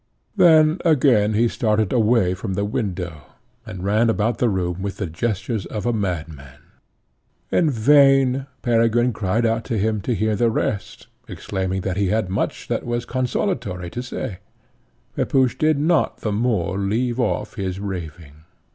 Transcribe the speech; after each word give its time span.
Then 0.35 0.79
again 0.83 1.33
he 1.35 1.47
started 1.47 1.93
away 1.93 2.33
from 2.33 2.55
the 2.55 2.65
window, 2.65 3.21
and 3.67 3.83
ran 3.83 4.09
about 4.09 4.39
the 4.39 4.49
room 4.49 4.81
with 4.81 4.97
the 4.97 5.05
gestures 5.05 5.67
of 5.67 5.85
a 5.85 5.93
madman. 5.93 6.57
In 7.51 7.69
vain 7.69 8.47
Peregrine 8.63 9.13
cried 9.13 9.45
out 9.45 9.63
to 9.65 9.77
him 9.77 10.01
to 10.01 10.15
hear 10.15 10.35
the 10.35 10.49
rest, 10.49 11.05
exclaiming 11.27 11.81
that 11.81 11.97
he 11.97 12.07
had 12.07 12.29
much 12.31 12.67
that 12.67 12.83
was 12.83 13.05
consolatory 13.05 13.91
to 13.91 14.01
say 14.01 14.39
Pepusch 15.15 15.55
did 15.59 15.77
not 15.77 16.21
the 16.21 16.31
more 16.31 16.79
leave 16.79 17.19
off 17.19 17.53
his 17.55 17.79
raving. 17.79 18.37